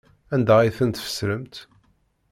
Anda 0.33 0.55
ay 0.59 0.71
ten-tfesremt? 0.77 1.55